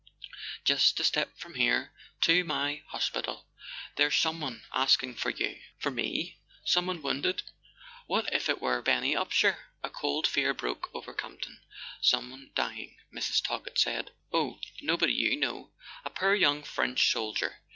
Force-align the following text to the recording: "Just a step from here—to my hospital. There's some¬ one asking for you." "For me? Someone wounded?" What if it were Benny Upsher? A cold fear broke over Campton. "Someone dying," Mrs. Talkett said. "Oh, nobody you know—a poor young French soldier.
"Just 0.65 0.99
a 0.99 1.03
step 1.03 1.37
from 1.37 1.53
here—to 1.53 2.43
my 2.43 2.81
hospital. 2.87 3.45
There's 3.97 4.15
some¬ 4.15 4.39
one 4.41 4.63
asking 4.73 5.13
for 5.13 5.29
you." 5.29 5.59
"For 5.77 5.91
me? 5.91 6.39
Someone 6.65 7.03
wounded?" 7.03 7.43
What 8.07 8.27
if 8.33 8.49
it 8.49 8.59
were 8.59 8.81
Benny 8.81 9.13
Upsher? 9.13 9.57
A 9.83 9.91
cold 9.91 10.25
fear 10.25 10.55
broke 10.55 10.89
over 10.95 11.13
Campton. 11.13 11.59
"Someone 12.01 12.49
dying," 12.55 12.97
Mrs. 13.13 13.43
Talkett 13.43 13.77
said. 13.77 14.09
"Oh, 14.33 14.59
nobody 14.81 15.13
you 15.13 15.37
know—a 15.37 16.09
poor 16.09 16.33
young 16.33 16.63
French 16.63 17.11
soldier. 17.11 17.59